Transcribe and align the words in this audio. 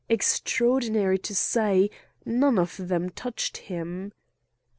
Extraordinary 0.09 1.19
to 1.19 1.35
say, 1.35 1.91
none 2.25 2.57
of 2.57 2.75
them 2.75 3.11
touched 3.11 3.57
him. 3.57 4.11